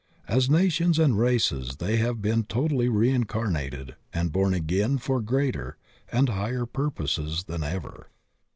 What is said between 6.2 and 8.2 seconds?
higher purposes than ever.